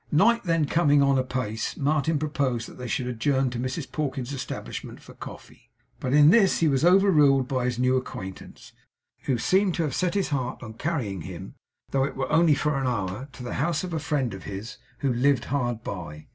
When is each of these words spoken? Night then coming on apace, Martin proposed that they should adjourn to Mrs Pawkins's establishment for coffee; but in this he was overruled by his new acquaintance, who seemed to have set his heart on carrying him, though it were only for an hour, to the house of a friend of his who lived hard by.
Night 0.11 0.41
then 0.45 0.65
coming 0.65 1.03
on 1.03 1.19
apace, 1.19 1.77
Martin 1.77 2.17
proposed 2.17 2.67
that 2.67 2.79
they 2.79 2.87
should 2.87 3.05
adjourn 3.05 3.51
to 3.51 3.59
Mrs 3.59 3.91
Pawkins's 3.91 4.33
establishment 4.33 4.99
for 4.99 5.13
coffee; 5.13 5.69
but 5.99 6.11
in 6.11 6.31
this 6.31 6.57
he 6.57 6.67
was 6.67 6.83
overruled 6.83 7.47
by 7.47 7.65
his 7.65 7.77
new 7.77 7.95
acquaintance, 7.95 8.71
who 9.25 9.37
seemed 9.37 9.75
to 9.75 9.83
have 9.83 9.93
set 9.93 10.15
his 10.15 10.29
heart 10.29 10.63
on 10.63 10.73
carrying 10.73 11.21
him, 11.21 11.53
though 11.91 12.03
it 12.03 12.15
were 12.15 12.31
only 12.31 12.55
for 12.55 12.79
an 12.79 12.87
hour, 12.87 13.29
to 13.31 13.43
the 13.43 13.53
house 13.61 13.83
of 13.83 13.93
a 13.93 13.99
friend 13.99 14.33
of 14.33 14.45
his 14.45 14.77
who 15.05 15.13
lived 15.13 15.45
hard 15.53 15.83
by. 15.83 16.25